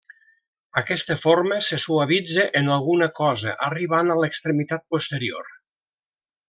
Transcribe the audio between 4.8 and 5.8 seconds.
posterior.